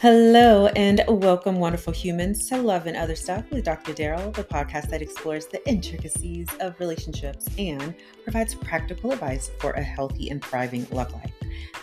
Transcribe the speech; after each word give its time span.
Hello, 0.00 0.68
and 0.76 1.02
welcome, 1.08 1.56
wonderful 1.56 1.92
humans, 1.92 2.48
to 2.48 2.56
Love 2.62 2.86
and 2.86 2.96
Other 2.96 3.16
Stuff 3.16 3.50
with 3.50 3.64
Dr. 3.64 3.92
Daryl, 3.92 4.32
the 4.32 4.44
podcast 4.44 4.90
that 4.90 5.02
explores 5.02 5.48
the 5.48 5.68
intricacies 5.68 6.46
of 6.60 6.78
relationships 6.78 7.48
and 7.58 7.96
provides 8.22 8.54
practical 8.54 9.10
advice 9.10 9.50
for 9.58 9.72
a 9.72 9.82
healthy 9.82 10.30
and 10.30 10.40
thriving 10.44 10.86
love 10.92 11.12
life. 11.12 11.32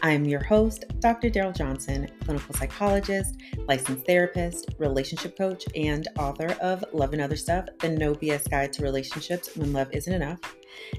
I'm 0.01 0.23
your 0.23 0.41
host, 0.41 0.85
Dr. 1.01 1.29
Daryl 1.29 1.53
Johnson, 1.53 2.07
clinical 2.23 2.55
psychologist, 2.55 3.35
licensed 3.67 4.05
therapist, 4.05 4.69
relationship 4.77 5.37
coach, 5.37 5.65
and 5.75 6.07
author 6.17 6.55
of 6.61 6.85
Love 6.93 7.11
and 7.11 7.21
Other 7.21 7.35
Stuff 7.35 7.65
The 7.79 7.89
No 7.89 8.15
BS 8.15 8.49
Guide 8.49 8.71
to 8.73 8.83
Relationships 8.83 9.57
When 9.57 9.73
Love 9.73 9.89
Isn't 9.91 10.13
Enough. 10.13 10.39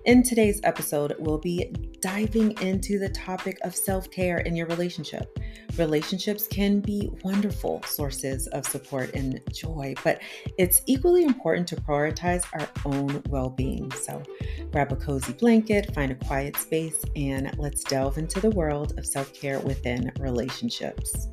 In 0.05 0.23
today's 0.23 0.61
episode, 0.65 1.15
we'll 1.19 1.39
be 1.39 1.73
diving 2.01 2.53
into 2.61 2.99
the 2.99 3.09
topic 3.09 3.59
of 3.63 3.75
self 3.75 4.11
care 4.11 4.39
in 4.39 4.55
your 4.55 4.67
relationship. 4.67 5.39
Relationships 5.77 6.47
can 6.47 6.81
be 6.81 7.11
wonderful 7.23 7.83
sources 7.85 8.47
of 8.49 8.65
support 8.67 9.15
and 9.15 9.41
joy, 9.53 9.95
but 10.05 10.21
it's 10.59 10.83
equally 10.87 11.25
important 11.25 11.69
to 11.69 11.77
prioritize 11.77 12.45
our 12.53 12.69
own 12.85 13.23
well 13.29 13.51
being. 13.51 13.91
So 13.93 14.23
grab 14.71 14.93
a 14.93 14.97
cozy 14.97 15.33
blanket, 15.33 15.95
find 15.95 16.13
a 16.13 16.15
quiet 16.15 16.57
space, 16.57 17.05
and 17.15 17.57
let's 17.59 17.85
delve 17.85 18.19
into 18.19 18.41
the 18.41 18.51
world 18.51 18.99
of 18.99 19.07
self 19.07 19.35
care 19.35 19.61
within 19.61 20.13
relationships. 20.19 21.29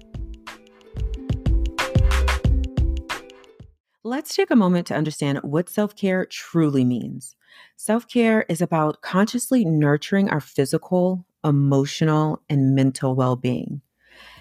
Let's 4.06 4.36
take 4.36 4.52
a 4.52 4.56
moment 4.58 4.88
to 4.88 4.96
understand 4.96 5.40
what 5.44 5.70
self 5.70 5.96
care 5.96 6.26
truly 6.26 6.84
means. 6.84 7.38
Self 7.78 8.06
care 8.06 8.46
is 8.50 8.62
about 8.62 9.02
consciously 9.02 9.64
nurturing 9.64 10.30
our 10.30 10.42
physical, 10.42 11.26
emotional, 11.46 12.42
and 12.50 12.76
mental 12.76 13.16
well 13.16 13.38
being. 13.38 13.80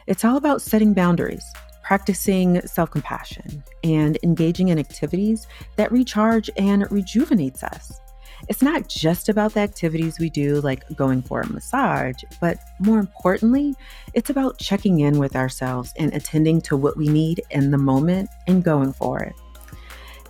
It's 0.09 0.25
all 0.25 0.37
about 0.37 0.63
setting 0.63 0.95
boundaries, 0.95 1.45
practicing 1.85 2.61
self 2.63 2.91
compassion, 2.91 3.63
and 3.85 4.19
engaging 4.25 4.67
in 4.67 4.81
activities 4.81 5.47
that 5.77 5.93
recharge 5.93 6.51
and 6.57 6.91
rejuvenates 6.91 7.63
us. 7.63 8.01
It's 8.49 8.63
not 8.63 8.89
just 8.89 9.29
about 9.29 9.55
the 9.55 9.61
activities 9.61 10.19
we 10.19 10.29
do, 10.29 10.61
like 10.63 10.83
going 10.97 11.23
for 11.23 11.41
a 11.41 11.47
massage, 11.47 12.25
but 12.41 12.59
more 12.81 12.99
importantly, 12.99 13.77
it's 14.13 14.29
about 14.29 14.59
checking 14.59 14.99
in 14.99 15.21
with 15.21 15.37
ourselves 15.37 15.93
and 15.97 16.13
attending 16.13 16.61
to 16.63 16.77
what 16.77 16.97
we 16.97 17.07
need 17.07 17.43
in 17.53 17.71
the 17.71 17.79
moment 17.79 18.29
and 18.49 18.65
going 18.65 18.93
for 18.93 19.21
it. 19.21 19.37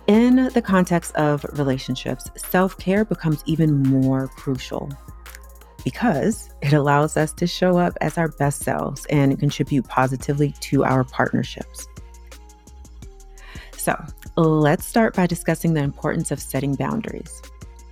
In 0.07 0.49
the 0.53 0.61
context 0.61 1.15
of 1.15 1.45
relationships, 1.53 2.29
self 2.35 2.77
care 2.77 3.05
becomes 3.05 3.41
even 3.45 3.83
more 3.83 4.27
crucial 4.27 4.89
because 5.85 6.49
it 6.61 6.73
allows 6.73 7.15
us 7.15 7.31
to 7.33 7.47
show 7.47 7.77
up 7.77 7.97
as 8.01 8.17
our 8.17 8.27
best 8.27 8.63
selves 8.63 9.05
and 9.07 9.39
contribute 9.39 9.87
positively 9.87 10.51
to 10.61 10.83
our 10.83 11.05
partnerships. 11.05 11.87
So, 13.77 13.97
let's 14.35 14.85
start 14.85 15.15
by 15.15 15.25
discussing 15.25 15.73
the 15.73 15.83
importance 15.83 16.31
of 16.31 16.41
setting 16.41 16.75
boundaries. 16.75 17.41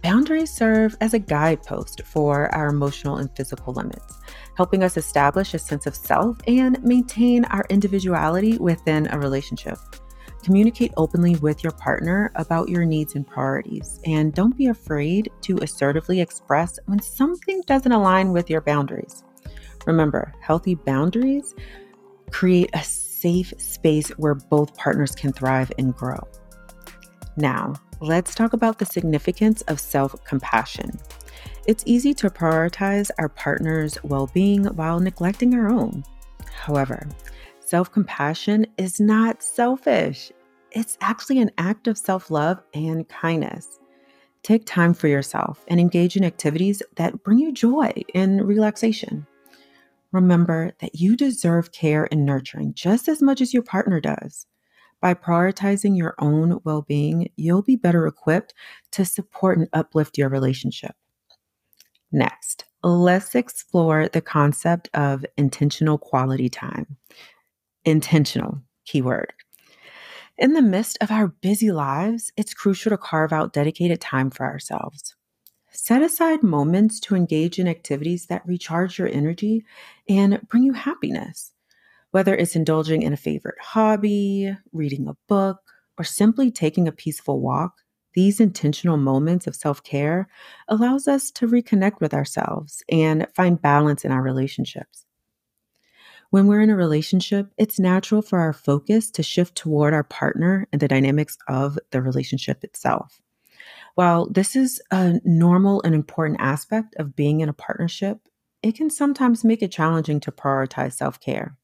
Boundaries 0.02 0.52
serve 0.52 0.96
as 1.00 1.14
a 1.14 1.20
guidepost 1.20 2.02
for 2.06 2.54
our 2.56 2.68
emotional 2.68 3.18
and 3.18 3.30
physical 3.38 3.74
limits, 3.74 4.18
helping 4.58 4.84
us 4.84 4.98
establish 4.98 5.54
a 5.54 5.60
sense 5.60 5.86
of 5.86 5.96
self 5.96 6.38
and 6.48 6.82
maintain 6.84 7.46
our 7.46 7.66
individuality 7.70 8.58
within 8.58 9.08
a 9.12 9.20
relationship. 9.20 9.78
Communicate 10.44 10.92
openly 10.98 11.36
with 11.38 11.64
your 11.64 11.72
partner 11.74 12.32
about 12.36 12.70
your 12.70 12.84
needs 12.84 13.16
and 13.16 13.28
priorities, 13.28 14.00
and 14.06 14.34
don't 14.34 14.58
be 14.58 14.68
afraid 14.68 15.30
to 15.42 15.58
assertively 15.60 16.20
express 16.20 16.80
when 16.86 17.00
something 17.00 17.62
doesn't 17.68 17.92
align 17.92 18.32
with 18.32 18.50
your 18.50 18.62
boundaries. 18.62 19.24
Remember, 19.86 20.34
healthy 20.42 20.76
boundaries 20.76 21.54
create 22.32 22.70
a 22.74 22.84
safe 22.84 23.54
space 23.58 24.10
where 24.18 24.36
both 24.36 24.76
partners 24.76 25.12
can 25.12 25.32
thrive 25.32 25.72
and 25.78 25.96
grow. 25.96 26.28
Now, 27.38 27.74
let's 28.00 28.34
talk 28.34 28.54
about 28.54 28.80
the 28.80 28.86
significance 28.86 29.62
of 29.64 29.80
self 29.80 30.16
compassion. 30.26 31.00
It's 31.68 31.84
easy 31.86 32.14
to 32.16 32.30
prioritize 32.30 33.12
our 33.20 33.30
partner's 33.30 34.04
well 34.04 34.30
being 34.34 34.66
while 34.66 35.00
neglecting 35.00 35.54
our 35.54 35.70
own. 35.70 36.04
However, 36.52 37.08
self 37.60 37.92
compassion 37.92 38.66
is 38.78 39.00
not 39.00 39.44
selfish, 39.44 40.32
it's 40.72 40.98
actually 41.02 41.40
an 41.40 41.52
act 41.58 41.88
of 41.88 41.98
self 41.98 42.32
love 42.32 42.62
and 42.74 43.08
kindness. 43.10 43.80
Take 44.44 44.66
time 44.66 44.94
for 44.94 45.08
yourself 45.08 45.64
and 45.68 45.80
engage 45.80 46.16
in 46.16 46.24
activities 46.24 46.82
that 46.96 47.24
bring 47.24 47.40
you 47.40 47.52
joy 47.52 47.92
and 48.16 48.48
relaxation. 48.48 49.28
Remember 50.12 50.72
that 50.80 50.96
you 50.96 51.16
deserve 51.16 51.72
care 51.72 52.08
and 52.12 52.26
nurturing 52.26 52.74
just 52.74 53.08
as 53.08 53.22
much 53.22 53.40
as 53.40 53.54
your 53.54 53.64
partner 53.64 54.00
does. 54.00 54.46
By 55.00 55.14
prioritizing 55.14 55.98
your 55.98 56.16
own 56.20 56.60
well 56.64 56.84
being, 56.84 57.30
you'll 57.36 57.64
be 57.64 57.76
better 57.76 58.08
equipped 58.08 58.54
to 58.92 59.06
support 59.06 59.58
and 59.58 59.68
uplift 59.74 60.18
your 60.18 60.30
relationship. 60.30 60.96
Next, 62.12 62.66
let's 62.84 63.36
explore 63.36 64.08
the 64.10 64.22
concept 64.22 64.90
of 64.94 65.26
intentional 65.38 65.98
quality 65.98 66.50
time 66.50 66.98
intentional 67.84 68.62
keyword. 68.86 69.34
In 70.42 70.54
the 70.54 70.62
midst 70.64 70.98
of 71.02 71.12
our 71.12 71.28
busy 71.28 71.72
lives, 71.72 72.32
it's 72.36 72.56
crucial 72.56 72.90
to 72.90 72.98
carve 72.98 73.32
out 73.32 73.54
dedicated 73.54 74.02
time 74.02 74.32
for 74.32 74.44
ourselves. 74.44 75.16
Set 75.72 76.02
aside 76.02 76.42
moments 76.42 77.00
to 77.02 77.14
engage 77.14 77.60
in 77.60 77.68
activities 77.68 78.26
that 78.26 78.48
recharge 78.48 78.98
your 78.98 79.08
energy 79.08 79.64
and 80.10 80.42
bring 80.50 80.64
you 80.64 80.74
happiness. 80.74 81.52
Whether 82.10 82.36
it's 82.36 82.56
indulging 82.56 83.04
in 83.04 83.14
a 83.14 83.18
favorite 83.18 83.60
hobby, 83.62 84.58
reading 84.74 85.08
a 85.08 85.16
book, 85.28 85.60
or 86.00 86.04
simply 86.04 86.50
taking 86.50 86.88
a 86.88 86.92
peaceful 86.92 87.40
walk, 87.40 87.76
these 88.16 88.40
intentional 88.40 88.98
moments 88.98 89.46
of 89.46 89.56
self-care 89.56 90.28
allows 90.68 91.08
us 91.08 91.30
to 91.34 91.48
reconnect 91.48 92.02
with 92.02 92.16
ourselves 92.16 92.82
and 92.90 93.28
find 93.36 93.62
balance 93.62 94.04
in 94.04 94.12
our 94.12 94.24
relationships. 94.24 95.06
When 96.32 96.48
we're 96.48 96.62
in 96.62 96.70
a 96.70 96.78
relationship, 96.78 97.52
it's 97.58 97.78
natural 97.78 98.22
for 98.22 98.40
our 98.40 98.54
focus 98.54 99.12
to 99.12 99.22
shift 99.22 99.54
toward 99.54 99.94
our 99.94 100.06
partner 100.06 100.66
and 100.72 100.82
the 100.82 100.88
dynamics 100.88 101.38
of 101.50 101.78
the 101.92 102.02
relationship 102.02 102.64
itself. 102.64 103.22
While 103.96 104.30
this 104.30 104.56
is 104.56 104.82
a 104.92 105.20
normal 105.26 105.82
and 105.82 105.94
important 105.94 106.40
aspect 106.40 106.96
of 106.96 107.18
being 107.18 107.42
in 107.42 107.50
a 107.50 107.54
partnership, 107.54 108.20
it 108.64 108.76
can 108.76 108.90
sometimes 108.90 109.44
make 109.44 109.62
it 109.62 109.74
challenging 109.74 110.22
to 110.22 110.32
prioritize 110.32 110.94
self 110.94 111.20
care. 111.20 111.58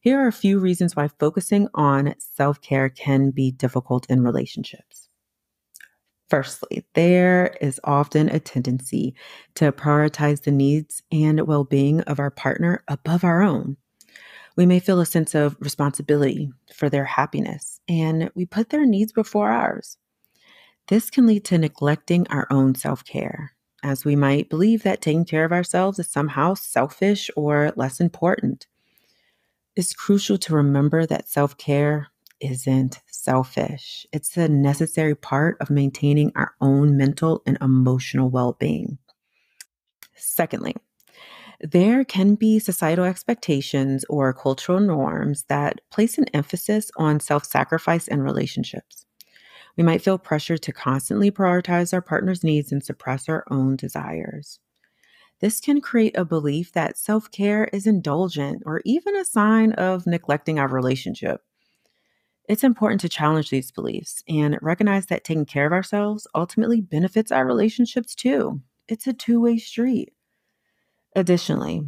Here 0.00 0.18
are 0.18 0.26
a 0.26 0.32
few 0.32 0.58
reasons 0.58 0.96
why 0.96 1.06
focusing 1.06 1.68
on 1.72 2.16
self 2.18 2.60
care 2.60 2.88
can 2.88 3.30
be 3.30 3.52
difficult 3.52 4.10
in 4.10 4.24
relationships. 4.24 5.05
Firstly, 6.28 6.84
there 6.94 7.56
is 7.60 7.80
often 7.84 8.28
a 8.28 8.40
tendency 8.40 9.14
to 9.54 9.70
prioritize 9.70 10.42
the 10.42 10.50
needs 10.50 11.02
and 11.12 11.46
well 11.46 11.64
being 11.64 12.00
of 12.02 12.18
our 12.18 12.30
partner 12.30 12.82
above 12.88 13.22
our 13.22 13.42
own. 13.42 13.76
We 14.56 14.66
may 14.66 14.80
feel 14.80 15.00
a 15.00 15.06
sense 15.06 15.34
of 15.34 15.56
responsibility 15.60 16.50
for 16.74 16.88
their 16.88 17.04
happiness, 17.04 17.80
and 17.88 18.30
we 18.34 18.44
put 18.44 18.70
their 18.70 18.86
needs 18.86 19.12
before 19.12 19.50
ours. 19.50 19.98
This 20.88 21.10
can 21.10 21.26
lead 21.26 21.44
to 21.46 21.58
neglecting 21.58 22.26
our 22.28 22.46
own 22.50 22.74
self 22.74 23.04
care, 23.04 23.52
as 23.84 24.04
we 24.04 24.16
might 24.16 24.50
believe 24.50 24.82
that 24.82 25.00
taking 25.00 25.24
care 25.24 25.44
of 25.44 25.52
ourselves 25.52 25.98
is 25.98 26.08
somehow 26.08 26.54
selfish 26.54 27.30
or 27.36 27.72
less 27.76 28.00
important. 28.00 28.66
It's 29.76 29.92
crucial 29.92 30.38
to 30.38 30.54
remember 30.54 31.06
that 31.06 31.28
self 31.28 31.56
care 31.56 32.08
isn't 32.40 33.00
selfish. 33.26 34.06
It's 34.12 34.36
a 34.36 34.48
necessary 34.48 35.16
part 35.16 35.56
of 35.60 35.68
maintaining 35.68 36.30
our 36.36 36.54
own 36.60 36.96
mental 36.96 37.42
and 37.44 37.58
emotional 37.60 38.30
well 38.30 38.52
being. 38.52 38.98
Secondly, 40.14 40.76
there 41.60 42.04
can 42.04 42.36
be 42.36 42.60
societal 42.60 43.04
expectations 43.04 44.04
or 44.08 44.32
cultural 44.32 44.78
norms 44.78 45.44
that 45.48 45.80
place 45.90 46.18
an 46.18 46.26
emphasis 46.32 46.92
on 46.96 47.18
self 47.18 47.44
sacrifice 47.44 48.06
in 48.06 48.22
relationships. 48.22 49.06
We 49.76 49.82
might 49.82 50.02
feel 50.02 50.18
pressure 50.18 50.56
to 50.56 50.72
constantly 50.72 51.32
prioritize 51.32 51.92
our 51.92 52.00
partner's 52.00 52.44
needs 52.44 52.70
and 52.70 52.82
suppress 52.84 53.28
our 53.28 53.44
own 53.50 53.74
desires. 53.74 54.60
This 55.40 55.60
can 55.60 55.80
create 55.80 56.16
a 56.16 56.24
belief 56.24 56.72
that 56.72 56.96
self 56.96 57.28
care 57.32 57.64
is 57.72 57.88
indulgent 57.88 58.62
or 58.64 58.82
even 58.84 59.16
a 59.16 59.24
sign 59.24 59.72
of 59.72 60.06
neglecting 60.06 60.60
our 60.60 60.68
relationship. 60.68 61.42
It's 62.48 62.64
important 62.64 63.00
to 63.00 63.08
challenge 63.08 63.50
these 63.50 63.72
beliefs 63.72 64.22
and 64.28 64.58
recognize 64.62 65.06
that 65.06 65.24
taking 65.24 65.46
care 65.46 65.66
of 65.66 65.72
ourselves 65.72 66.26
ultimately 66.34 66.80
benefits 66.80 67.32
our 67.32 67.44
relationships 67.44 68.14
too. 68.14 68.60
It's 68.88 69.06
a 69.06 69.12
two 69.12 69.40
way 69.40 69.58
street. 69.58 70.12
Additionally, 71.16 71.82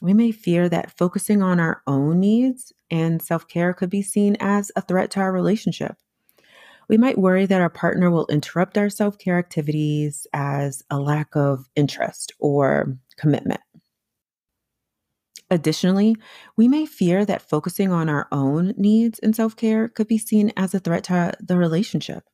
we 0.00 0.14
may 0.14 0.32
fear 0.32 0.68
that 0.68 0.96
focusing 0.96 1.42
on 1.42 1.60
our 1.60 1.82
own 1.86 2.20
needs 2.20 2.72
and 2.90 3.20
self 3.20 3.46
care 3.48 3.74
could 3.74 3.90
be 3.90 4.02
seen 4.02 4.36
as 4.40 4.72
a 4.76 4.80
threat 4.80 5.10
to 5.12 5.20
our 5.20 5.32
relationship. 5.32 5.96
We 6.88 6.96
might 6.96 7.18
worry 7.18 7.44
that 7.44 7.60
our 7.60 7.68
partner 7.68 8.10
will 8.10 8.26
interrupt 8.28 8.78
our 8.78 8.88
self 8.88 9.18
care 9.18 9.38
activities 9.38 10.26
as 10.32 10.82
a 10.88 10.98
lack 10.98 11.36
of 11.36 11.68
interest 11.76 12.32
or 12.38 12.96
commitment. 13.16 13.60
Additionally, 15.50 16.16
we 16.56 16.68
may 16.68 16.84
fear 16.84 17.24
that 17.24 17.48
focusing 17.48 17.90
on 17.90 18.08
our 18.08 18.28
own 18.30 18.74
needs 18.76 19.18
and 19.20 19.34
self 19.34 19.56
care 19.56 19.88
could 19.88 20.06
be 20.06 20.18
seen 20.18 20.52
as 20.56 20.74
a 20.74 20.78
threat 20.78 21.04
to 21.04 21.32
the 21.40 21.56
relationship. 21.56 22.24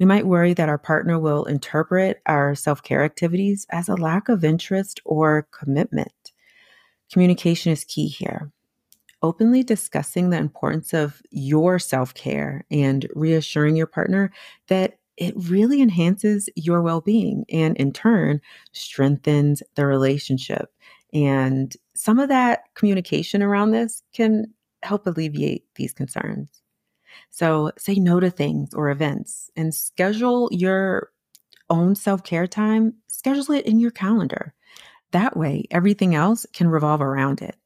We 0.00 0.06
might 0.06 0.26
worry 0.26 0.54
that 0.54 0.68
our 0.68 0.78
partner 0.78 1.18
will 1.18 1.44
interpret 1.44 2.20
our 2.26 2.54
self 2.54 2.82
care 2.82 3.04
activities 3.04 3.66
as 3.70 3.88
a 3.88 3.94
lack 3.94 4.28
of 4.28 4.44
interest 4.44 5.00
or 5.04 5.46
commitment. 5.52 6.32
Communication 7.12 7.72
is 7.72 7.84
key 7.84 8.08
here. 8.08 8.50
Openly 9.22 9.62
discussing 9.62 10.30
the 10.30 10.38
importance 10.38 10.94
of 10.94 11.20
your 11.30 11.78
self 11.78 12.14
care 12.14 12.64
and 12.70 13.06
reassuring 13.14 13.76
your 13.76 13.86
partner 13.86 14.32
that 14.68 14.98
it 15.16 15.34
really 15.36 15.82
enhances 15.82 16.48
your 16.56 16.80
well 16.80 17.02
being 17.02 17.44
and, 17.50 17.76
in 17.76 17.92
turn, 17.92 18.40
strengthens 18.72 19.62
the 19.74 19.84
relationship. 19.84 20.72
And 21.12 21.74
some 21.94 22.18
of 22.18 22.28
that 22.28 22.64
communication 22.74 23.42
around 23.42 23.72
this 23.72 24.02
can 24.14 24.54
help 24.82 25.06
alleviate 25.06 25.64
these 25.74 25.92
concerns. 25.92 26.62
So, 27.30 27.72
say 27.76 27.96
no 27.96 28.20
to 28.20 28.30
things 28.30 28.72
or 28.74 28.90
events 28.90 29.50
and 29.56 29.74
schedule 29.74 30.48
your 30.52 31.10
own 31.68 31.94
self 31.94 32.22
care 32.22 32.46
time, 32.46 32.94
schedule 33.08 33.52
it 33.52 33.66
in 33.66 33.80
your 33.80 33.90
calendar. 33.90 34.54
That 35.12 35.36
way, 35.36 35.64
everything 35.70 36.14
else 36.14 36.46
can 36.52 36.68
revolve 36.68 37.00
around 37.00 37.42
it. 37.42 37.56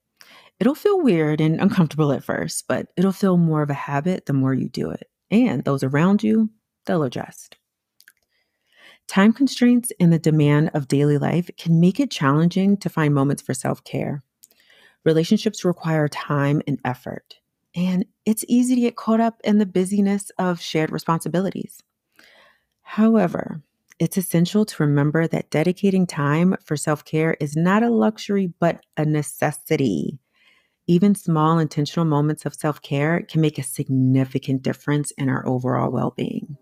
It'll 0.60 0.74
feel 0.74 1.02
weird 1.02 1.40
and 1.40 1.60
uncomfortable 1.60 2.12
at 2.12 2.24
first, 2.24 2.66
but 2.68 2.86
it'll 2.96 3.12
feel 3.12 3.36
more 3.36 3.62
of 3.62 3.70
a 3.70 3.74
habit 3.74 4.26
the 4.26 4.32
more 4.32 4.54
you 4.54 4.68
do 4.68 4.90
it. 4.90 5.10
And 5.30 5.64
those 5.64 5.82
around 5.82 6.22
you, 6.22 6.50
they'll 6.86 7.02
adjust. 7.02 7.56
Time 9.06 9.32
constraints 9.32 9.92
and 10.00 10.12
the 10.12 10.18
demand 10.18 10.70
of 10.74 10.88
daily 10.88 11.18
life 11.18 11.50
can 11.58 11.78
make 11.80 12.00
it 12.00 12.10
challenging 12.10 12.76
to 12.78 12.88
find 12.88 13.14
moments 13.14 13.42
for 13.42 13.54
self 13.54 13.84
care. 13.84 14.22
Relationships 15.04 15.64
require 15.64 16.08
time 16.08 16.62
and 16.66 16.80
effort, 16.84 17.36
and 17.74 18.06
it's 18.24 18.44
easy 18.48 18.74
to 18.74 18.80
get 18.80 18.96
caught 18.96 19.20
up 19.20 19.40
in 19.44 19.58
the 19.58 19.66
busyness 19.66 20.30
of 20.38 20.60
shared 20.60 20.90
responsibilities. 20.90 21.82
However, 22.82 23.62
it's 23.98 24.16
essential 24.16 24.64
to 24.64 24.82
remember 24.82 25.26
that 25.26 25.50
dedicating 25.50 26.06
time 26.06 26.56
for 26.64 26.76
self 26.76 27.04
care 27.04 27.36
is 27.40 27.56
not 27.56 27.82
a 27.82 27.90
luxury, 27.90 28.52
but 28.58 28.84
a 28.96 29.04
necessity. 29.04 30.18
Even 30.86 31.14
small 31.14 31.58
intentional 31.58 32.06
moments 32.06 32.44
of 32.44 32.54
self 32.54 32.80
care 32.82 33.22
can 33.22 33.40
make 33.40 33.58
a 33.58 33.62
significant 33.62 34.62
difference 34.62 35.10
in 35.12 35.28
our 35.28 35.46
overall 35.46 35.90
well 35.90 36.12
being. 36.16 36.56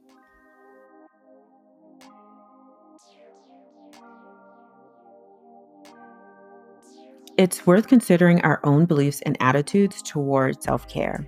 It's 7.42 7.66
worth 7.66 7.88
considering 7.88 8.40
our 8.42 8.60
own 8.62 8.86
beliefs 8.86 9.20
and 9.22 9.36
attitudes 9.40 10.00
toward 10.00 10.62
self 10.62 10.86
care. 10.86 11.26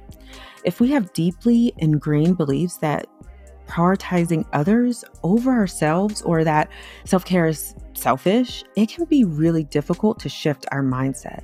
If 0.65 0.79
we 0.79 0.89
have 0.93 1.13
deeply 1.13 1.75
ingrained 1.79 2.37
beliefs 2.37 2.77
that 2.77 3.09
prioritizing 3.67 4.47
others 4.53 5.05
over 5.25 5.51
ourselves 5.51 6.23
or 6.23 6.45
that 6.45 6.71
self 7.05 7.25
care 7.25 7.49
is 7.49 7.75
selfish, 7.95 8.63
it 8.77 8.91
can 8.91 9.07
be 9.07 9.25
really 9.25 9.65
difficult 9.65 10.21
to 10.21 10.29
shift 10.29 10.67
our 10.71 10.85
mindset. 10.85 11.43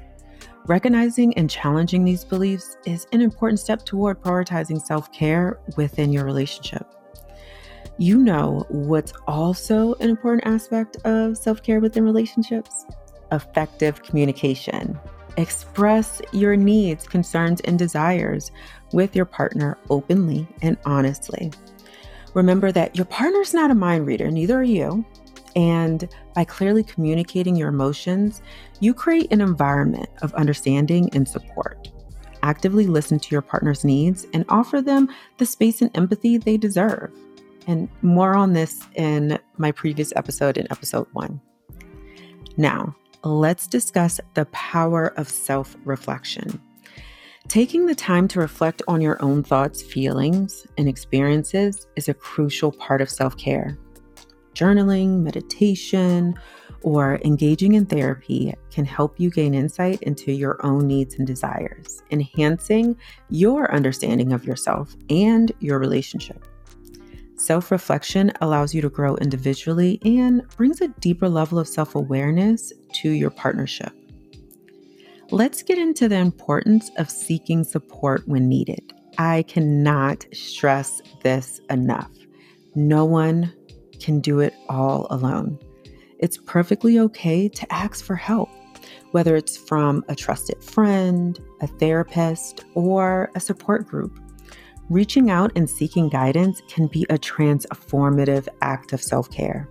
Recognizing 0.67 1.37
and 1.37 1.50
challenging 1.50 2.05
these 2.05 2.25
beliefs 2.25 2.76
is 2.87 3.08
an 3.11 3.23
important 3.23 3.58
step 3.58 3.84
toward 3.84 4.23
prioritizing 4.23 4.81
self 4.81 5.12
care 5.12 5.58
within 5.76 6.12
your 6.12 6.25
relationship. 6.25 6.87
You 7.99 8.19
know 8.19 8.64
what's 8.69 9.14
also 9.26 9.94
an 9.94 10.11
important 10.11 10.46
aspect 10.46 10.96
of 10.99 11.37
self 11.37 11.61
care 11.61 11.81
within 11.81 12.05
relationships? 12.05 12.87
Effective 13.32 14.02
communication. 14.02 14.98
Express 15.36 16.20
your 16.32 16.56
needs, 16.56 17.06
concerns, 17.06 17.60
and 17.62 17.78
desires 17.78 18.50
with 18.92 19.14
your 19.14 19.24
partner 19.24 19.78
openly 19.88 20.46
and 20.62 20.76
honestly. 20.84 21.52
Remember 22.34 22.72
that 22.72 22.96
your 22.96 23.06
partner's 23.06 23.54
not 23.54 23.70
a 23.70 23.74
mind 23.74 24.06
reader, 24.06 24.30
neither 24.30 24.58
are 24.58 24.64
you. 24.64 25.04
And 25.56 26.08
by 26.34 26.44
clearly 26.44 26.84
communicating 26.84 27.56
your 27.56 27.68
emotions, 27.68 28.40
you 28.78 28.94
create 28.94 29.32
an 29.32 29.40
environment 29.40 30.08
of 30.22 30.32
understanding 30.34 31.10
and 31.12 31.26
support. 31.26 31.90
Actively 32.42 32.86
listen 32.86 33.18
to 33.18 33.30
your 33.30 33.42
partner's 33.42 33.84
needs 33.84 34.26
and 34.32 34.44
offer 34.48 34.80
them 34.80 35.08
the 35.38 35.46
space 35.46 35.82
and 35.82 35.90
empathy 35.96 36.38
they 36.38 36.56
deserve. 36.56 37.10
And 37.66 37.88
more 38.02 38.34
on 38.34 38.52
this 38.52 38.86
in 38.94 39.38
my 39.58 39.72
previous 39.72 40.12
episode, 40.16 40.56
in 40.56 40.66
episode 40.70 41.06
one. 41.12 41.40
Now, 42.56 42.94
let's 43.22 43.67
discuss 43.67 44.20
the 44.34 44.46
power 44.46 45.08
of 45.17 45.28
self 45.28 45.76
reflection. 45.84 46.61
Taking 47.49 47.87
the 47.87 47.94
time 47.94 48.28
to 48.28 48.40
reflect 48.40 48.82
on 48.87 49.00
your 49.00 49.20
own 49.22 49.43
thoughts, 49.43 49.82
feelings, 49.82 50.67
and 50.78 50.88
experiences 50.88 51.87
is 51.96 52.08
a 52.08 52.14
crucial 52.14 52.70
part 52.70 53.00
of 53.00 53.11
self 53.11 53.37
care. 53.37 53.78
Journaling, 54.55 55.20
meditation, 55.20 56.34
or 56.82 57.20
engaging 57.25 57.75
in 57.75 57.87
therapy 57.87 58.55
can 58.70 58.84
help 58.84 59.19
you 59.19 59.31
gain 59.31 59.55
insight 59.55 60.02
into 60.02 60.32
your 60.32 60.64
own 60.64 60.87
needs 60.87 61.16
and 61.16 61.26
desires, 61.26 62.02
enhancing 62.11 62.96
your 63.28 63.73
understanding 63.73 64.32
of 64.32 64.44
yourself 64.44 64.94
and 65.08 65.52
your 65.61 65.78
relationship. 65.78 66.44
Self 67.40 67.70
reflection 67.70 68.32
allows 68.42 68.75
you 68.75 68.82
to 68.82 68.90
grow 68.90 69.16
individually 69.16 69.98
and 70.04 70.46
brings 70.58 70.82
a 70.82 70.88
deeper 71.00 71.26
level 71.26 71.58
of 71.58 71.66
self 71.66 71.94
awareness 71.94 72.70
to 72.96 73.08
your 73.08 73.31
partnership. 73.31 73.94
Let's 75.31 75.62
get 75.62 75.78
into 75.78 76.06
the 76.06 76.19
importance 76.19 76.90
of 76.98 77.08
seeking 77.08 77.64
support 77.64 78.28
when 78.28 78.46
needed. 78.46 78.92
I 79.16 79.44
cannot 79.44 80.26
stress 80.34 81.00
this 81.22 81.62
enough. 81.70 82.10
No 82.75 83.06
one 83.06 83.54
can 84.00 84.20
do 84.20 84.40
it 84.40 84.52
all 84.69 85.06
alone. 85.08 85.58
It's 86.19 86.37
perfectly 86.37 86.98
okay 86.98 87.48
to 87.48 87.72
ask 87.72 88.04
for 88.04 88.16
help, 88.16 88.50
whether 89.12 89.34
it's 89.34 89.56
from 89.56 90.04
a 90.08 90.14
trusted 90.14 90.62
friend, 90.62 91.40
a 91.62 91.66
therapist, 91.66 92.66
or 92.75 93.31
a 93.34 93.40
support 93.40 93.87
group. 93.87 94.20
Reaching 94.90 95.31
out 95.31 95.52
and 95.54 95.70
seeking 95.70 96.08
guidance 96.08 96.62
can 96.69 96.88
be 96.88 97.06
a 97.10 97.16
transformative 97.16 98.48
act 98.60 98.92
of 98.92 99.00
self 99.00 99.31
care. 99.31 99.69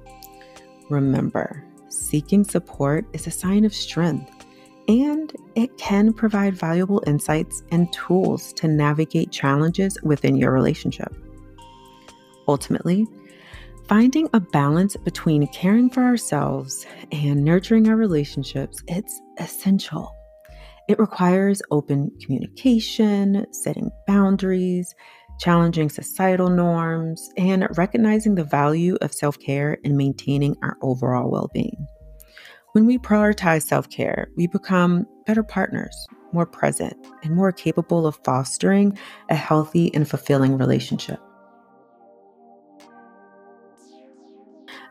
Remember, 0.90 1.62
seeking 1.90 2.46
support 2.46 3.06
is 3.12 3.28
a 3.28 3.32
sign 3.32 3.66
of 3.66 3.74
strength 3.76 4.46
and 4.88 5.36
it 5.56 5.78
can 5.78 6.14
provide 6.14 6.56
valuable 6.56 7.04
insights 7.06 7.64
and 7.70 7.92
tools 7.92 8.54
to 8.54 8.70
navigate 8.70 9.30
challenges 9.30 10.02
within 10.04 10.38
your 10.38 10.54
relationship. 10.54 11.14
Ultimately, 12.48 13.06
finding 13.90 14.30
a 14.32 14.40
balance 14.40 14.96
between 14.96 15.48
caring 15.48 15.90
for 15.90 16.02
ourselves 16.02 16.86
and 17.12 17.44
nurturing 17.44 17.90
our 17.90 17.98
relationships, 17.98 18.82
it's 18.88 19.20
essential. 19.38 20.16
It 20.90 20.98
requires 20.98 21.62
open 21.70 22.10
communication, 22.20 23.46
setting 23.54 23.92
boundaries, 24.08 24.96
challenging 25.40 25.88
societal 25.88 26.50
norms, 26.50 27.30
and 27.38 27.68
recognizing 27.78 28.34
the 28.34 28.44
value 28.44 28.98
of 29.02 29.14
self-care 29.14 29.78
and 29.86 29.96
maintaining 29.96 30.56
our 30.64 30.78
overall 30.82 31.30
well-being. 31.30 31.86
When 32.72 32.88
we 32.88 32.98
prioritize 32.98 33.68
self 33.68 33.88
care, 33.92 34.30
we 34.36 34.48
become 34.48 35.06
better 35.28 35.44
partners, 35.44 35.96
more 36.34 36.48
present, 36.48 36.98
and 37.22 37.36
more 37.36 37.52
capable 37.52 38.08
of 38.08 38.20
fostering 38.26 38.98
a 39.30 39.36
healthy 39.36 39.94
and 39.94 40.10
fulfilling 40.10 40.58
relationship. 40.58 41.20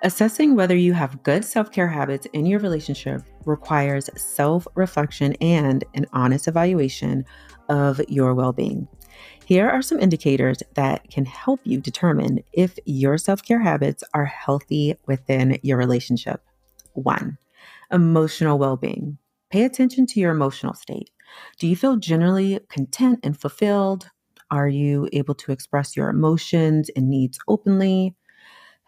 Assessing 0.02 0.54
whether 0.54 0.76
you 0.76 0.92
have 0.92 1.24
good 1.24 1.44
self 1.44 1.72
care 1.72 1.88
habits 1.88 2.26
in 2.32 2.46
your 2.46 2.60
relationship 2.60 3.22
requires 3.46 4.08
self 4.16 4.68
reflection 4.76 5.34
and 5.40 5.82
an 5.94 6.06
honest 6.12 6.46
evaluation 6.46 7.24
of 7.68 8.00
your 8.08 8.32
well 8.32 8.52
being. 8.52 8.86
Here 9.44 9.68
are 9.68 9.82
some 9.82 9.98
indicators 9.98 10.62
that 10.74 11.10
can 11.10 11.24
help 11.24 11.60
you 11.64 11.80
determine 11.80 12.44
if 12.52 12.78
your 12.84 13.18
self 13.18 13.42
care 13.42 13.60
habits 13.60 14.04
are 14.14 14.24
healthy 14.24 14.94
within 15.06 15.58
your 15.62 15.78
relationship. 15.78 16.42
One, 16.92 17.36
emotional 17.90 18.56
well 18.56 18.76
being. 18.76 19.18
Pay 19.50 19.64
attention 19.64 20.06
to 20.06 20.20
your 20.20 20.30
emotional 20.30 20.74
state. 20.74 21.10
Do 21.58 21.66
you 21.66 21.74
feel 21.74 21.96
generally 21.96 22.60
content 22.68 23.18
and 23.24 23.38
fulfilled? 23.38 24.08
Are 24.50 24.68
you 24.68 25.08
able 25.12 25.34
to 25.34 25.50
express 25.50 25.96
your 25.96 26.08
emotions 26.08 26.88
and 26.94 27.10
needs 27.10 27.38
openly? 27.48 28.14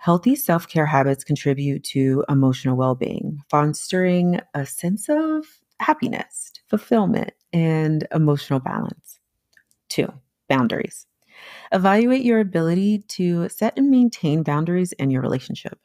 Healthy 0.01 0.35
self 0.37 0.67
care 0.69 0.87
habits 0.87 1.25
contribute 1.25 1.85
to 1.85 2.25
emotional 2.29 2.77
well 2.77 2.95
being, 2.97 3.43
fostering 3.51 4.41
a 4.55 4.67
sense 4.67 5.09
of 5.09 5.47
happiness, 5.79 6.53
fulfillment, 6.69 7.33
and 7.53 8.07
emotional 8.13 8.61
balance. 8.61 9.21
Two, 9.89 10.13
boundaries. 10.49 11.07
Evaluate 11.73 12.25
your 12.25 12.41
ability 12.41 13.01
to 13.09 13.49
set 13.51 13.79
and 13.79 13.91
maintain 13.91 14.43
boundaries 14.43 14.93
in 14.93 15.11
your 15.11 15.23
relationship. 15.23 15.79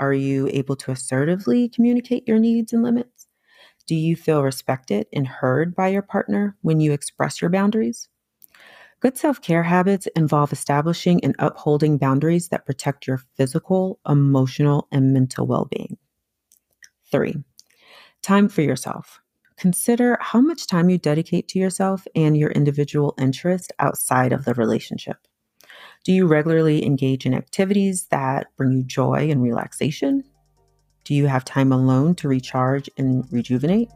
Are 0.00 0.14
you 0.14 0.48
able 0.52 0.76
to 0.76 0.92
assertively 0.92 1.68
communicate 1.68 2.28
your 2.28 2.38
needs 2.38 2.72
and 2.72 2.82
limits? 2.82 3.28
Do 3.86 3.94
you 3.96 4.16
feel 4.16 4.42
respected 4.42 5.06
and 5.12 5.28
heard 5.28 5.74
by 5.76 5.88
your 5.88 6.02
partner 6.02 6.56
when 6.62 6.80
you 6.80 6.92
express 6.92 7.40
your 7.42 7.50
boundaries? 7.50 8.08
Good 9.02 9.18
self 9.18 9.42
care 9.42 9.64
habits 9.64 10.06
involve 10.14 10.52
establishing 10.52 11.24
and 11.24 11.34
upholding 11.40 11.98
boundaries 11.98 12.50
that 12.50 12.64
protect 12.64 13.04
your 13.08 13.18
physical, 13.36 13.98
emotional, 14.08 14.86
and 14.92 15.12
mental 15.12 15.44
well 15.44 15.66
being. 15.68 15.98
Three, 17.10 17.34
time 18.22 18.48
for 18.48 18.62
yourself. 18.62 19.20
Consider 19.56 20.18
how 20.20 20.40
much 20.40 20.68
time 20.68 20.88
you 20.88 20.98
dedicate 20.98 21.48
to 21.48 21.58
yourself 21.58 22.06
and 22.14 22.36
your 22.36 22.52
individual 22.52 23.14
interest 23.18 23.72
outside 23.80 24.32
of 24.32 24.44
the 24.44 24.54
relationship. 24.54 25.16
Do 26.04 26.12
you 26.12 26.28
regularly 26.28 26.86
engage 26.86 27.26
in 27.26 27.34
activities 27.34 28.06
that 28.12 28.56
bring 28.56 28.70
you 28.70 28.84
joy 28.84 29.30
and 29.30 29.42
relaxation? 29.42 30.22
Do 31.02 31.14
you 31.14 31.26
have 31.26 31.44
time 31.44 31.72
alone 31.72 32.14
to 32.16 32.28
recharge 32.28 32.88
and 32.96 33.24
rejuvenate? 33.32 33.88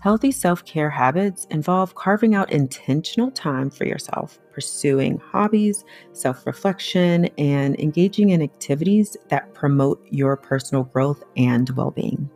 Healthy 0.00 0.32
self 0.32 0.64
care 0.64 0.88
habits 0.88 1.46
involve 1.50 1.94
carving 1.94 2.34
out 2.34 2.50
intentional 2.50 3.30
time 3.30 3.68
for 3.68 3.84
yourself, 3.84 4.38
pursuing 4.50 5.18
hobbies, 5.18 5.84
self 6.12 6.46
reflection, 6.46 7.26
and 7.36 7.78
engaging 7.78 8.30
in 8.30 8.40
activities 8.40 9.14
that 9.28 9.52
promote 9.52 10.02
your 10.10 10.38
personal 10.38 10.84
growth 10.84 11.22
and 11.36 11.68
well 11.76 11.90
being. 11.90 12.30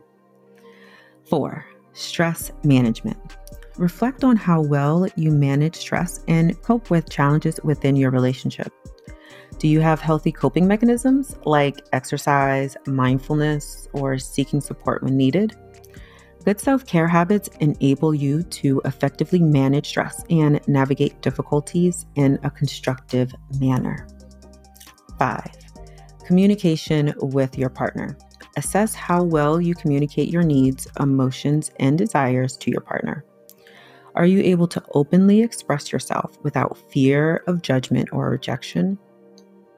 Four, 1.27 1.65
stress 1.93 2.51
management. 2.63 3.17
Reflect 3.77 4.23
on 4.23 4.35
how 4.35 4.61
well 4.61 5.07
you 5.15 5.31
manage 5.31 5.75
stress 5.75 6.23
and 6.27 6.61
cope 6.61 6.91
with 6.91 7.09
challenges 7.09 7.59
within 7.63 7.95
your 7.95 8.11
relationship. 8.11 8.71
Do 9.57 9.67
you 9.67 9.79
have 9.79 9.99
healthy 9.99 10.31
coping 10.31 10.67
mechanisms 10.67 11.35
like 11.45 11.77
exercise, 11.93 12.77
mindfulness, 12.85 13.87
or 13.91 14.19
seeking 14.19 14.61
support 14.61 15.01
when 15.01 15.17
needed? 15.17 15.55
Good 16.45 16.59
self 16.59 16.85
care 16.85 17.07
habits 17.07 17.49
enable 17.59 18.13
you 18.13 18.43
to 18.43 18.79
effectively 18.85 19.41
manage 19.41 19.87
stress 19.87 20.23
and 20.29 20.61
navigate 20.67 21.19
difficulties 21.23 22.05
in 22.13 22.37
a 22.43 22.51
constructive 22.51 23.33
manner. 23.59 24.07
Five, 25.17 25.55
communication 26.23 27.15
with 27.17 27.57
your 27.57 27.71
partner. 27.71 28.15
Assess 28.57 28.93
how 28.93 29.23
well 29.23 29.59
you 29.59 29.73
communicate 29.73 30.29
your 30.29 30.43
needs, 30.43 30.87
emotions, 30.99 31.71
and 31.79 31.97
desires 31.97 32.55
to 32.57 32.69
your 32.69 32.81
partner. 32.81 33.25
Are 34.13 34.27
you 34.27 34.41
able 34.41 34.67
to 34.67 34.83
openly 34.93 35.41
express 35.41 35.91
yourself 35.91 36.37
without 36.43 36.77
fear 36.91 37.43
of 37.47 37.63
judgment 37.63 38.09
or 38.11 38.29
rejection? 38.29 38.99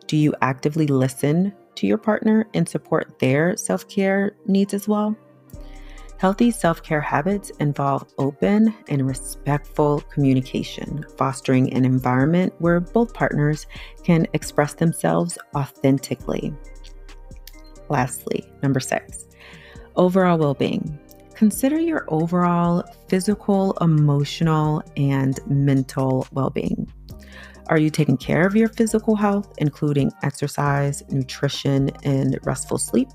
Do 0.06 0.18
you 0.18 0.36
actively 0.42 0.88
listen 0.88 1.54
to 1.76 1.88
your 1.88 1.98
partner 1.98 2.46
and 2.54 2.68
support 2.68 3.20
their 3.20 3.56
self 3.56 3.88
care 3.88 4.36
needs 4.46 4.74
as 4.74 4.86
well? 4.86 5.16
Healthy 6.20 6.50
self 6.50 6.82
care 6.82 7.02
habits 7.02 7.52
involve 7.60 8.12
open 8.18 8.74
and 8.88 9.06
respectful 9.06 10.02
communication, 10.12 11.06
fostering 11.16 11.72
an 11.74 11.86
environment 11.86 12.54
where 12.58 12.80
both 12.80 13.14
partners 13.14 13.68
can 14.04 14.26
express 14.34 14.74
themselves 14.74 15.38
authentically. 15.56 16.54
Lastly, 17.90 18.50
number 18.64 18.80
six, 18.80 19.28
overall 19.96 20.40
well 20.40 20.56
being. 20.56 20.98
Consider 21.36 21.80
your 21.80 22.04
overall 22.08 22.84
physical, 23.08 23.74
emotional, 23.80 24.82
and 24.98 25.40
mental 25.46 26.28
well 26.32 26.50
being. 26.50 26.92
Are 27.68 27.78
you 27.78 27.92
taking 27.92 28.18
care 28.18 28.48
of 28.48 28.56
your 28.56 28.70
physical 28.70 29.16
health, 29.16 29.54
including 29.60 30.12
exercise, 30.24 31.04
nutrition, 31.12 31.92
and 32.04 32.40
restful 32.44 32.80
sleep? 32.80 33.10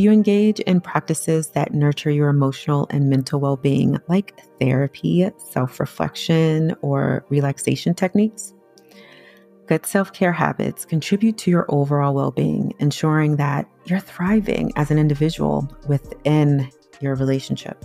Do 0.00 0.04
you 0.04 0.12
engage 0.12 0.60
in 0.60 0.80
practices 0.80 1.48
that 1.48 1.74
nurture 1.74 2.10
your 2.10 2.30
emotional 2.30 2.86
and 2.88 3.10
mental 3.10 3.38
well 3.38 3.58
being, 3.58 3.98
like 4.08 4.40
therapy, 4.58 5.30
self 5.36 5.78
reflection, 5.78 6.74
or 6.80 7.26
relaxation 7.28 7.92
techniques? 7.92 8.54
Good 9.66 9.84
self 9.84 10.14
care 10.14 10.32
habits 10.32 10.86
contribute 10.86 11.36
to 11.36 11.50
your 11.50 11.66
overall 11.68 12.14
well 12.14 12.30
being, 12.30 12.72
ensuring 12.78 13.36
that 13.36 13.68
you're 13.84 14.00
thriving 14.00 14.72
as 14.76 14.90
an 14.90 14.96
individual 14.96 15.70
within 15.86 16.70
your 17.02 17.14
relationship. 17.14 17.84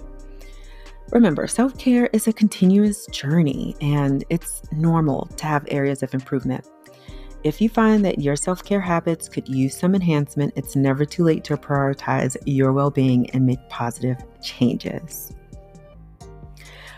Remember, 1.12 1.48
self 1.48 1.78
care 1.78 2.10
is 2.14 2.30
a 2.30 2.32
continuous 2.32 3.08
journey 3.08 3.76
and 3.82 4.24
it's 4.30 4.62
normal 4.72 5.26
to 5.36 5.46
have 5.48 5.66
areas 5.68 6.02
of 6.02 6.14
improvement. 6.14 6.66
If 7.46 7.62
you 7.62 7.70
find 7.70 8.04
that 8.06 8.18
your 8.18 8.36
self 8.36 8.64
care 8.64 8.82
habits 8.82 9.30
could 9.30 9.48
use 9.48 9.78
some 9.78 9.94
enhancement, 9.94 10.54
it's 10.56 10.76
never 10.76 11.06
too 11.06 11.24
late 11.24 11.44
to 11.44 11.56
prioritize 11.56 12.36
your 12.48 12.74
well 12.74 12.90
being 12.90 13.30
and 13.30 13.46
make 13.46 13.60
positive 13.70 14.18
changes. 14.42 15.32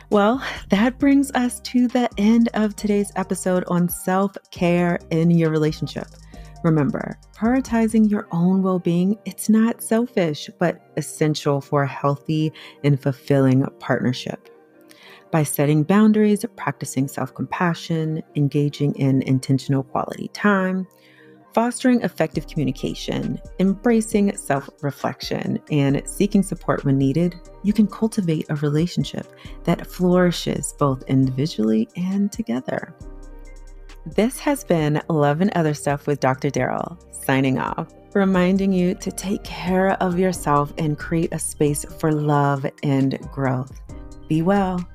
Well, 0.10 0.42
that 0.70 1.00
brings 1.00 1.34
us 1.34 1.60
to 1.60 1.90
the 1.90 2.10
end 2.18 2.48
of 2.54 2.78
today's 2.78 3.12
episode 3.18 3.66
on 3.68 3.90
self 3.90 4.38
care 4.50 5.00
in 5.12 5.32
your 5.32 5.50
relationship. 5.50 6.08
Remember, 6.64 7.20
prioritizing 7.36 8.10
your 8.10 8.30
own 8.32 8.64
well 8.64 8.80
being, 8.80 9.20
it's 9.26 9.50
not 9.50 9.84
selfish, 9.84 10.50
but 10.60 10.80
essential 10.96 11.60
for 11.60 11.84
a 11.84 11.88
healthy 11.88 12.54
and 12.86 12.98
fulfilling 12.98 13.66
partnership. 13.82 14.48
By 15.32 15.44
setting 15.44 15.84
boundaries, 15.84 16.46
practicing 16.56 17.08
self 17.08 17.34
compassion, 17.34 18.24
engaging 18.36 18.96
in 18.96 19.22
intentional 19.24 19.84
quality 19.84 20.30
time, 20.30 20.88
fostering 21.54 22.02
effective 22.02 22.48
communication, 22.48 23.40
embracing 23.60 24.38
self 24.38 24.70
reflection, 24.82 25.60
and 25.70 26.02
seeking 26.08 26.44
support 26.44 26.86
when 26.86 26.98
needed, 26.98 27.36
you 27.64 27.74
can 27.74 27.88
cultivate 27.88 28.46
a 28.50 28.56
relationship 28.56 29.28
that 29.66 29.88
flourishes 29.88 30.74
both 30.80 31.04
individually 31.08 31.90
and 31.98 32.32
together. 32.32 32.96
This 34.06 34.40
has 34.40 34.64
been 34.64 35.02
Love 35.10 35.42
and 35.42 35.52
Other 35.56 35.74
Stuff 35.74 36.08
with 36.08 36.22
Dr. 36.22 36.50
Daryl, 36.50 36.98
signing 37.12 37.60
off, 37.60 37.94
reminding 38.14 38.72
you 38.72 38.96
to 38.96 39.12
take 39.12 39.44
care 39.44 40.02
of 40.02 40.18
yourself 40.18 40.74
and 40.78 40.98
create 40.98 41.34
a 41.34 41.40
space 41.40 41.84
for 42.00 42.14
love 42.14 42.66
and 42.84 43.20
growth. 43.32 43.82
Be 44.30 44.42
well. 44.42 44.88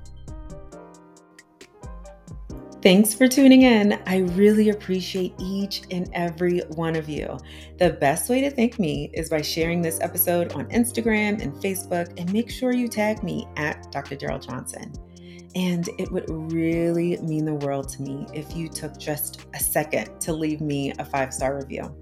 Thanks 2.82 3.14
for 3.14 3.28
tuning 3.28 3.62
in. 3.62 4.02
I 4.08 4.18
really 4.34 4.70
appreciate 4.70 5.34
each 5.38 5.82
and 5.92 6.10
every 6.14 6.62
one 6.70 6.96
of 6.96 7.08
you. 7.08 7.38
The 7.78 7.90
best 7.90 8.28
way 8.28 8.40
to 8.40 8.50
thank 8.50 8.80
me 8.80 9.08
is 9.14 9.30
by 9.30 9.40
sharing 9.40 9.80
this 9.80 10.00
episode 10.00 10.52
on 10.54 10.68
Instagram 10.70 11.40
and 11.40 11.54
Facebook, 11.54 12.12
and 12.18 12.32
make 12.32 12.50
sure 12.50 12.72
you 12.72 12.88
tag 12.88 13.22
me 13.22 13.46
at 13.56 13.92
Dr. 13.92 14.16
Daryl 14.16 14.44
Johnson. 14.44 14.92
And 15.54 15.88
it 15.96 16.10
would 16.10 16.28
really 16.52 17.18
mean 17.18 17.44
the 17.44 17.54
world 17.54 17.88
to 17.90 18.02
me 18.02 18.26
if 18.34 18.56
you 18.56 18.68
took 18.68 18.98
just 18.98 19.46
a 19.54 19.60
second 19.60 20.20
to 20.22 20.32
leave 20.32 20.60
me 20.60 20.92
a 20.98 21.04
five 21.04 21.32
star 21.32 21.54
review. 21.54 21.94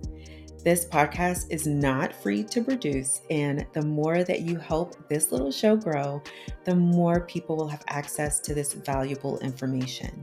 This 0.62 0.84
podcast 0.84 1.46
is 1.48 1.66
not 1.66 2.12
free 2.12 2.44
to 2.44 2.62
produce, 2.62 3.22
and 3.30 3.66
the 3.72 3.80
more 3.80 4.24
that 4.24 4.42
you 4.42 4.58
help 4.58 5.08
this 5.08 5.32
little 5.32 5.50
show 5.50 5.74
grow, 5.74 6.22
the 6.64 6.74
more 6.74 7.20
people 7.22 7.56
will 7.56 7.68
have 7.68 7.82
access 7.88 8.40
to 8.40 8.52
this 8.52 8.74
valuable 8.74 9.38
information. 9.38 10.22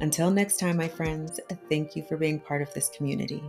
Until 0.00 0.30
next 0.30 0.56
time, 0.56 0.78
my 0.78 0.88
friends, 0.88 1.38
thank 1.68 1.94
you 1.94 2.02
for 2.08 2.16
being 2.16 2.40
part 2.40 2.62
of 2.62 2.72
this 2.72 2.88
community. 2.96 3.42